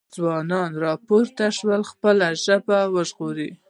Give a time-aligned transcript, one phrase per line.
[0.15, 3.49] ځوانانو راپورته شئ خپله ژبه وژغورئ۔